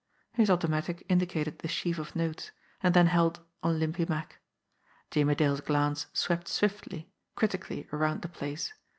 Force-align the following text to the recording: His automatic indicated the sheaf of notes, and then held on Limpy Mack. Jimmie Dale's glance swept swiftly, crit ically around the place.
His 0.33 0.49
automatic 0.49 1.05
indicated 1.09 1.59
the 1.59 1.67
sheaf 1.67 1.99
of 1.99 2.15
notes, 2.15 2.49
and 2.81 2.95
then 2.95 3.05
held 3.05 3.41
on 3.61 3.77
Limpy 3.77 4.07
Mack. 4.09 4.39
Jimmie 5.11 5.35
Dale's 5.35 5.61
glance 5.61 6.07
swept 6.11 6.47
swiftly, 6.47 7.11
crit 7.35 7.51
ically 7.51 7.85
around 7.93 8.23
the 8.23 8.27
place. 8.27 8.73